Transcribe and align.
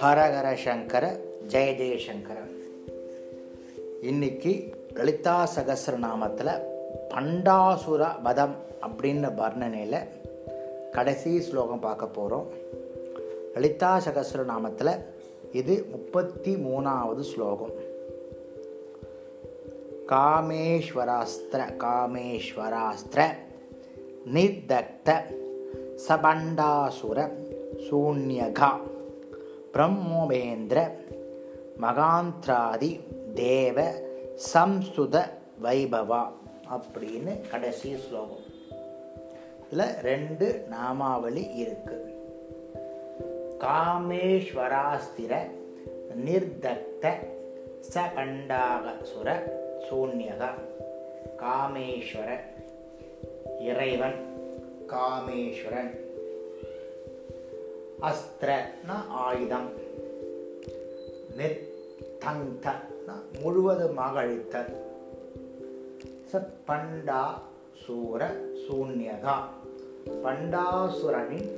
ஹரஹர 0.00 0.54
சங்கர 0.54 1.20
ஜெய 1.48 1.70
ஜெயசங்கர 1.80 2.38
இன்னைக்கு 4.02 4.70
லலிதா 4.94 5.48
சகசிரநாமத்தில் 5.56 6.62
பண்டாசுர 7.08 8.22
வதம் 8.22 8.54
அப்படின்ற 8.86 9.34
வர்ணனையில் 9.34 10.08
கடைசி 10.90 11.40
ஸ்லோகம் 11.40 11.80
பார்க்க 11.80 12.06
போகிறோம் 12.06 12.46
லலிதா 13.54 14.00
சகசிரநாமத்தில் 14.08 15.04
இது 15.52 15.84
முப்பத்தி 15.90 16.54
மூணாவது 16.54 17.20
ஸ்லோகம். 17.20 17.72
காமேஸ்வராஸ்திர 20.08 21.60
காமேஸ்வராஸ்திர. 21.78 23.34
நிர்தக்த 24.32 25.20
சபண்டாசுர 26.08 27.28
சூன்யகா 27.90 28.70
பிரம்மோபேந்திர 29.72 30.90
மகாந்திராதி 31.80 33.00
தேவ 33.34 33.92
சம்ஸ்துத 34.54 35.22
வைபவா 35.62 36.22
அப்படின்னு 36.70 37.50
கடைசி 37.50 37.96
ஸ்லோகம். 37.96 38.44
இதில் 39.70 39.94
ரெண்டு 40.02 40.66
நாமாவளி 40.70 41.50
இருக்கு. 41.54 41.98
காமேஸ்வராஸ்திர 43.60 45.36
நிர்தக்த 46.24 47.12
சபண்டாகசுர 47.94 49.42
சூன்யக 49.90 50.42
காமேஸ்வர 51.38 52.40
இறைவன். 53.64 54.18
காமேஸ்வரன். 54.88 55.92
அஸ்திரனா 58.00 58.96
ஆயுதம். 59.08 59.82
நிர்தங்தனா 61.38 63.14
முழுவதுமாக 63.42 64.20
அழித்தல் 64.20 64.72
ச 66.32 66.40
பண்டா 66.66 67.24
சூர 67.84 68.34
சூன்யகா 68.64 69.34
பண்டாசுரனின் 70.24 71.48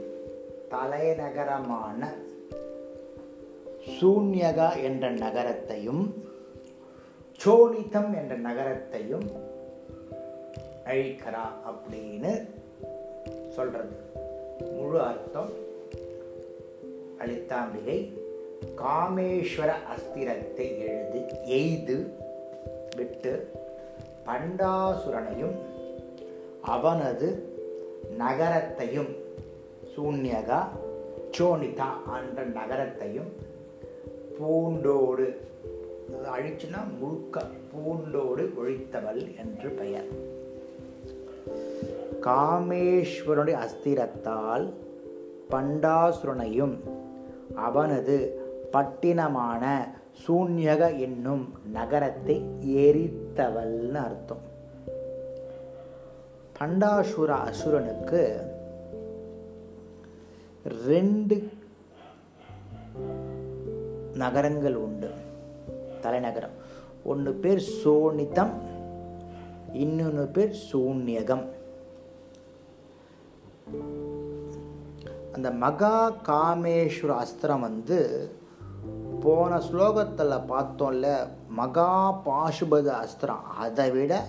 தலைநகரமான 0.71 2.07
சூன்யகா 4.01 4.83
என்ற 4.83 5.11
நகரத்தையும் 5.11 6.25
சோனிதம் 7.45 8.13
என்ற 8.17 8.37
நகரத்தையும் 8.37 9.46
அழிக்கிறா 10.87 11.45
அப்படின்னு 11.71 12.33
சொல்றது. 13.49 13.97
முழு 14.73 15.01
அர்த்தம் 15.01 15.51
அளித்தாம்பிகை 17.19 17.99
காமேஸ்வர 18.77 19.71
அஸ்திரத்தை 19.95 20.67
எழுது 20.79 21.21
எய்து 21.45 21.97
விட்டு 22.97 23.33
பண்டாசுரனையும் 24.27 25.57
அவனது 26.63 27.29
நகரத்தையும் 28.19 29.13
சூன்யகா 29.97 30.61
சோனிதா 31.39 31.89
என்ற 32.19 32.45
நகரத்தையும் 32.45 33.31
பூண்டோடு 34.39 35.27
அழிச்சுனா 36.35 36.81
முழுக்க 36.99 37.43
பூண்டோடு 37.73 38.53
ஒழித்தவள் 38.61 39.37
என்று 39.37 39.71
பெயர். 39.71 40.35
காமேஸ்வரனுடைய 42.27 43.59
அஸ்திரத்தால் 43.59 44.73
பண்டாசுரனையும் 45.51 46.77
அவனது 47.55 48.41
பட்டினமான 48.73 49.89
சூன்யக 50.27 50.99
என்னும் 50.99 51.53
நகரத்தை 51.73 52.45
எரித்தவள்னு 52.61 53.95
அர்த்தம். 53.95 54.45
பண்டாசுர 56.59 57.27
அசுரனுக்கு 57.27 58.41
ரெண்டு 60.87 61.49
நகரங்கள் 64.15 64.75
உண்டு. 64.75 65.11
தலைநகரம். 66.01 66.57
ஒன்று 67.05 67.33
பேர் 67.33 67.63
சோனிதம் 67.85 68.51
இன்னொன்று 69.73 70.27
பேர் 70.27 70.57
சூன்யகம். 70.73 71.65
அந்த 75.33 75.51
மகா 75.51 76.13
காமேஸ்வர 76.13 77.23
அஸ்திரம் 77.23 77.61
வந்து 77.61 78.31
போன 79.21 79.59
ஸ்லோகத்தில் 79.59 80.41
பார்த்தோம்ல 80.49 81.29
மகா 81.49 82.15
பாசுபத 82.15 82.93
அஸ்திரம். 83.05 83.43
அதை 83.59 83.91
விட 83.91 84.25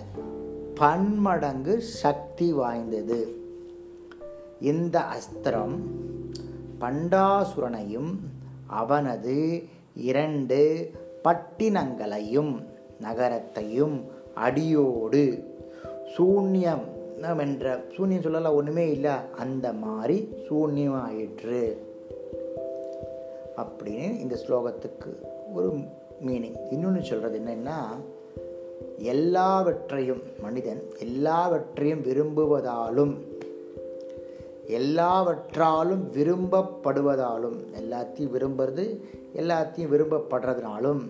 பன்மடங்கு 0.74 1.82
சக்தி 1.82 2.52
வாய்ந்தது. 2.52 3.36
இந்த 4.60 5.00
அஸ்திரம் 5.00 5.78
பண்டாசுரனையும் 6.80 8.16
அவனது 8.66 9.64
இரண்டு 9.94 10.90
பட்டினங்களையும் 11.24 12.66
நகரத்தையும் 13.00 14.04
அடியோடு 14.34 15.56
சூன்யம் 16.18 16.96
என்ற 17.22 17.76
சூன்யம் 17.76 18.20
சொல்லலாம் 18.20 18.54
ஒன்றுமே 18.54 18.90
இல்லை. 18.90 19.10
அந்த 19.38 19.72
மாதிரி 19.72 20.28
சூன்யம் 20.48 20.94
ஆயிற்று 20.94 21.86
அப்படின்னு 23.56 24.20
இந்த 24.20 24.38
ஸ்லோகத்துக்கு 24.46 25.26
ஒரு 25.54 25.76
மீனிங் 26.26 26.56
இன்னொன்று 26.70 27.02
சொல்கிறது 27.02 27.38
என்னென்னா 27.38 27.78
எல்லாவற்றையும் 28.98 30.22
மனிதன் 30.40 30.82
எல்லாவற்றையும் 30.98 32.02
விரும்புவதாலும் 32.02 33.16
எல்லாவற்றாலும் 34.66 36.12
விரும்பப்படுவதாலும் 36.12 37.58
எல்லாத்தையும் 37.80 38.32
விரும்புறது 38.34 39.00
எல்லாத்தையும் 39.36 39.92
விரும்பப்படுறதுனாலும் 39.92 41.00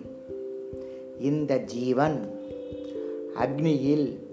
இந்த 1.19 1.57
ஜீவன் 1.57 2.29
அக்னியில் 3.35 4.28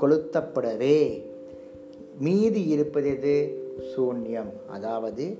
கொளுத்தப்படவே. 0.00 1.26
மீதி 2.18 2.66
இருப்பது 2.66 3.08
எது? 3.08 3.66
சூன்யம். 3.96 4.52
அதாவது 4.68 5.38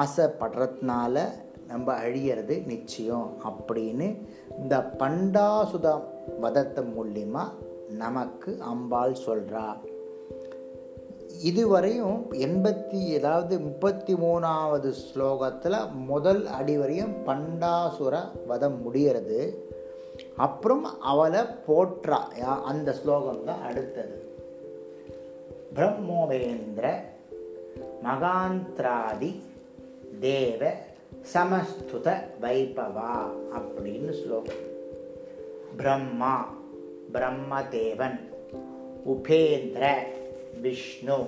ஆசைப்படுறதுனால 0.00 1.24
நம்ம 1.68 1.92
அழியிறது 2.02 2.66
நிச்சயம் 2.66 3.36
அப்படின்னு 3.44 4.22
இந்த 4.60 4.78
பண்டாசுத 4.98 6.02
வதத்தை 6.40 6.84
மூலியமா 6.84 7.42
நமக்கு 7.88 8.56
அம்பாள் 8.60 9.16
சொல்கிறா 9.26 9.76
இதுவரையும் 11.44 12.22
எண்பத்தி 12.32 12.92
ஏதாவது 12.92 13.60
முப்பத்தி 13.60 14.14
மூணாவது 14.14 14.92
ஸ்லோகத்தில் 15.04 15.92
முதல் 16.06 16.46
அடி 16.46 16.76
வரையும் 16.76 17.14
பண்டாசுர 17.26 18.46
வதம் 18.46 18.82
முடிகிறது 18.82 19.67
அப்புறம் 20.38 21.00
அவளை 21.00 21.40
போற்றா. 21.40 22.20
அந்த 22.70 22.92
ஸ்லோகம் 22.92 23.44
தான் 23.44 23.62
அடுத்தது. 23.62 24.16
பிரம்மோவேந்திர 25.74 26.86
மகாந்திராதி 28.04 29.42
தேவ 30.20 30.72
சமஸ்துத 31.34 32.08
வைபவா 32.42 33.12
அப்படின்னு 33.56 34.12
ஸ்லோகம். 34.22 34.62
பிரம்மா 35.76 36.54
பிரம்மதேவன் 37.12 38.20
உபேந்திர 39.08 39.84
விஷ்ணு 40.60 41.18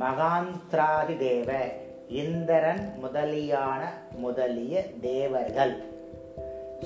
மகாந்திராதி 0.00 1.16
தேவ 1.18 1.52
இந்திரன் 2.08 2.84
முதலியான 3.02 3.82
முதலிய 4.16 4.84
தேவர்கள். 5.00 5.93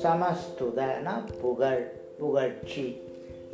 சமஸ்துதன 0.02 1.10
புகழ் 1.40 1.90
புகழ்ச்சி 2.18 3.02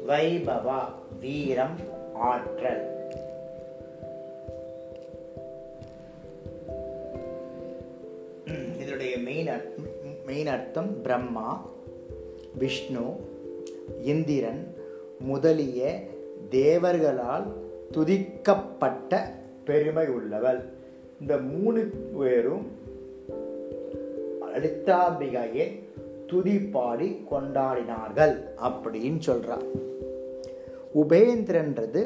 வைபவா 0.08 0.80
வீரம் 1.20 1.76
ஆற்றல். 2.14 2.92
இதனுடைய 8.78 9.18
மெயின் 9.18 9.48
மெயின் 10.26 10.46
அர்த்தம் 10.46 11.02
பிரம்மா 11.02 11.70
விஷ்ணு 12.58 13.16
இந்திரன் 14.02 14.74
முதலிய 15.18 16.00
தேவர்களால் 16.50 17.46
துதிக்கப்பட்ட 17.90 19.32
பெருமை 19.64 20.08
உள்ளவள். 20.08 20.64
இந்த 21.20 21.36
மூணு 21.36 21.86
பேரும் 22.18 22.66
லலிதாம்பிகையை 24.54 25.82
துதி 26.34 26.58
பாடி 26.58 27.08
கொண்டாடினார்கள் 27.30 28.34
அப்படின்னு 28.62 29.18
சொல்கிறார் 29.18 29.66
உபேந்திரன்றது 30.94 32.02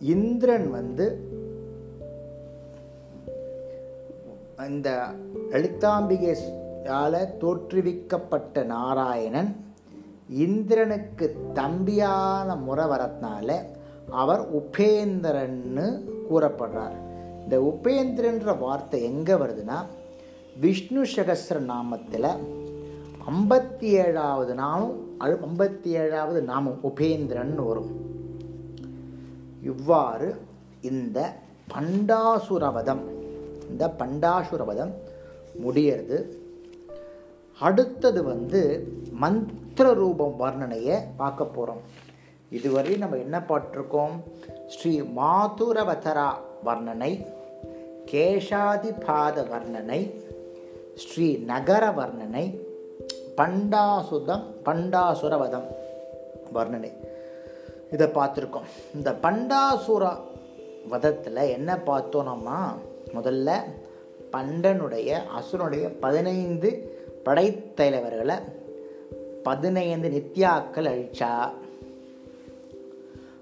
இந்திரன் 0.00 0.70
வந்து 0.70 1.06
இந்த 4.68 4.88
எழுத்தாம்பிகையால் 5.50 7.20
தோற்றுவிக்கப்பட்ட 7.38 8.64
நாராயணன் 8.64 9.50
இந்திரனுக்கு 10.46 11.26
தம்பியான 11.54 12.56
முறை 12.56 12.84
வரத்தினால 12.84 13.48
அவர் 14.10 14.42
உபேந்திரன்னு 14.56 15.86
கூறப்படுறார். 16.30 16.96
இந்த 17.42 17.56
உபேந்திரன்ற 17.72 18.58
வார்த்தை 18.58 19.02
எங்கே 19.02 19.32
வருதுன்னா 19.32 19.78
விஷ்ணு 20.60 21.02
சகசிர 21.02 21.58
நாமத்தில் 21.70 22.30
ஐம்பத்தி 23.30 23.88
ஏழாவது 24.04 24.54
நாமும் 24.54 25.18
அழு 25.18 25.38
ஐம்பத்தி 25.46 25.86
ஏழாவது 25.86 26.42
நாமும் 26.42 26.78
உபேந்திரன் 26.82 27.54
வரும். 27.54 27.90
இவ்வாறு 29.62 30.36
இந்த 30.80 31.32
பண்டாசுரவதம் 31.74 33.02
இந்த 33.68 33.94
பண்டாசுரவதம் 33.98 34.92
முடியறது. 35.64 36.18
அடுத்தது 37.58 38.22
வந்து 38.22 38.88
மந்திர 39.12 39.92
ரூபம் 39.92 40.34
வர்ணனையை 40.38 40.96
பார்க்க 41.16 41.44
போகிறோம் 41.44 41.80
இதுவரை 42.50 42.96
நம்ம 42.96 43.16
என்ன 43.16 43.44
பார்த்துருக்கோம்? 43.48 44.16
ஸ்ரீ 44.66 45.00
மாதுரவதரா 45.00 46.28
வர்ணனை 46.64 47.26
கேஷாதிபாத 48.12 49.36
வர்ணனை 49.52 50.00
ஸ்ரீ 50.94 51.36
நகர 51.36 51.88
வர்ணனை 51.88 52.44
பண்டாசுதம் 53.36 54.44
பண்டாசுரவதம் 54.64 55.68
வர்ணனை. 56.54 56.92
இதை 57.92 58.06
பார்த்துருக்கோம். 58.06 58.68
இந்த 58.94 59.10
பண்டாசுர 59.22 60.16
வதத்தில் 60.88 61.36
என்ன 61.36 61.78
பார்த்தோம்னா 61.86 62.58
முதல்ல 63.14 63.50
பண்டனுடைய 64.32 65.18
அசுரனுடைய 65.38 65.98
பதினைந்து 66.00 66.70
படைத்தலைவர்களை 67.24 68.36
பதினைந்து 69.42 70.08
நித்யாக்கள் 70.08 70.88
அழிச்சா 70.92 71.50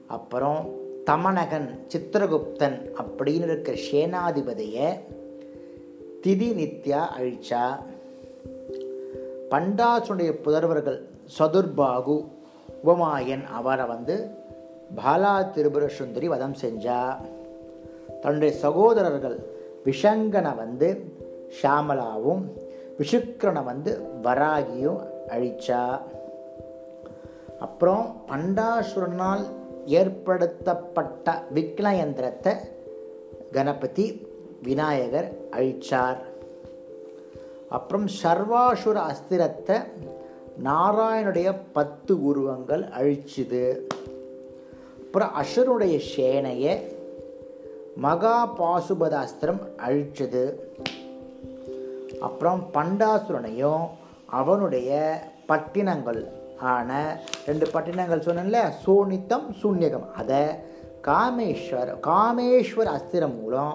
அப்புறம் 0.07 0.71
தமனகன் 1.07 1.79
சித்திரகுப்தன் 1.89 2.95
அப்படின்னு 3.01 3.43
இருக்கிற 3.43 3.77
சேனாதிபதியை 3.77 4.89
திதி 6.23 6.49
நித்யா 6.53 7.03
அழிச்சா 7.19 7.81
பண்டாசுடைய 9.51 10.31
புதர்வர்கள் 10.45 11.01
சதுர்பாகு 11.39 12.17
உபமாயன் 12.85 13.45
அவரை 13.45 13.87
வந்து 13.87 14.31
பாலா 14.97 15.35
திரிபுர 15.51 15.87
சுந்தரி 15.87 16.29
வதம் 16.29 16.57
செஞ்சா. 16.63 17.17
தன்னுடைய 18.21 18.55
சகோதரர்கள் 18.55 19.39
விஷங்கனை 19.85 20.57
வந்து 20.57 20.89
ஷாமலாவும் 21.63 22.43
விஷுக்கரனை 22.99 23.65
வந்து 23.65 23.93
வராகியும் 24.23 25.01
அழிச்சா. 25.29 26.01
அப்புறம் 27.61 28.23
பண்டாசுரனால் 28.29 29.45
ஏற்படுத்தப்பட்ட 29.87 31.43
விக்னயந்திரத்தை 31.55 32.57
கணபதி 33.53 34.27
விநாயகர் 34.63 35.33
அழிச்சார். 35.51 36.21
அப்புறம் 37.71 38.07
சர்வாசுர 38.23 38.99
அஸ்திரத்தை 39.11 39.77
நாராயணுடைய 40.65 41.49
பத்து 41.73 42.25
உருவங்கள் 42.25 42.83
அழிச்சுது. 42.99 43.65
அப்புறம் 45.01 45.31
அசுரனுடைய 45.43 45.97
சேனையை 46.17 46.75
மகா 47.97 48.37
பாசுபத 48.59 49.15
அஸ்திரம் 49.25 49.63
அழிச்சது. 49.87 50.45
அப்புறம் 52.21 52.61
பண்டாசுரனையும் 52.75 53.85
அவனுடைய 54.27 55.21
பட்டினங்கள் 55.47 56.29
ஆன 56.61 57.21
ரெண்டு 57.47 57.67
பட்டினங்கள் 57.71 58.27
சொன்னேன்ல 58.27 58.59
சோனித்தம் 58.87 59.47
சூன்யகம். 59.63 60.09
அதை 60.13 60.43
காமேஸ்வர் 61.03 61.93
காமேஸ்வர் 62.07 62.93
அஸ்திரம் 62.97 63.41
மூலம் 63.41 63.75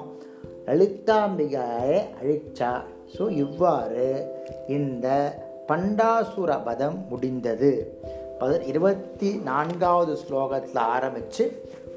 லலிதாம்பிகையை 0.65 2.03
அழிச்சா 2.19 2.71
ஸோ 3.13 3.23
இவ்வாறு 3.43 4.05
இந்த 4.77 5.07
பண்டாசுர 5.69 6.51
பதம் 6.63 6.97
முடிந்தது. 7.11 7.71
பத 8.39 8.53
இருபத்தி 8.71 9.29
நான்காவது 9.49 10.13
ஸ்லோகத்தில் 10.23 10.81
ஆரம்பித்து 10.95 11.43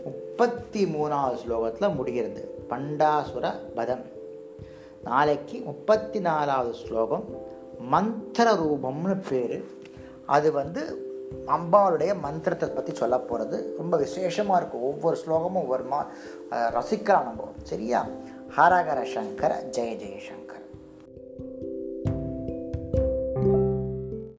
முப்பத்தி 0.04 0.82
மூணாவது 0.94 1.36
ஸ்லோகத்தில் 1.44 1.96
முடிகிறது. 1.98 2.42
பண்டாசுர 2.70 3.46
பதம். 3.78 4.04
நாளைக்கு 5.08 5.56
முப்பத்தி 5.68 6.18
நாலாவது 6.28 6.72
ஸ்லோகம் 6.84 7.26
மந்திர 7.92 8.48
ரூபம்னு 8.62 9.16
பேர். 9.28 9.58
அது 10.36 10.48
வந்து 10.60 10.82
அம்பாளுடைய 11.56 12.12
மந்திரத்தை 12.26 12.68
பற்றி 12.68 12.92
சொல்ல 12.94 13.16
போகிறது 13.18 13.56
ரொம்ப 13.78 13.94
விசேஷமாக 14.04 14.58
இருக்கும். 14.60 14.86
ஒவ்வொரு 14.90 15.16
ஸ்லோகமும் 15.22 15.62
ஒவ்வொரு 15.64 15.84
மா 15.92 16.00
ரசிக்கலாம் 16.76 17.28
நம்ம. 17.28 17.48
சரியா? 17.70 18.00
ஹரஹர 18.56 19.00
சங்கர 19.14 19.52
ஜெய 19.76 19.90
ஜெயசங்கர் 20.02 20.57